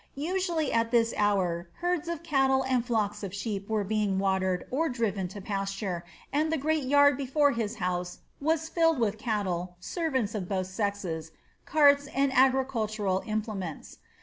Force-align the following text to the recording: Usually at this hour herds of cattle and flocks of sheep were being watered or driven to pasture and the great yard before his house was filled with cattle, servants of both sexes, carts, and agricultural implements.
Usually 0.17 0.73
at 0.73 0.89
this 0.89 1.13
hour 1.15 1.69
herds 1.75 2.07
of 2.07 2.23
cattle 2.23 2.63
and 2.63 2.83
flocks 2.83 3.21
of 3.21 3.35
sheep 3.35 3.69
were 3.69 3.83
being 3.83 4.17
watered 4.17 4.65
or 4.71 4.89
driven 4.89 5.27
to 5.27 5.41
pasture 5.41 6.03
and 6.33 6.51
the 6.51 6.57
great 6.57 6.85
yard 6.85 7.17
before 7.17 7.51
his 7.51 7.75
house 7.75 8.17
was 8.39 8.67
filled 8.67 8.97
with 8.99 9.19
cattle, 9.19 9.75
servants 9.79 10.33
of 10.33 10.49
both 10.49 10.65
sexes, 10.65 11.29
carts, 11.67 12.07
and 12.15 12.33
agricultural 12.33 13.21
implements. 13.27 13.99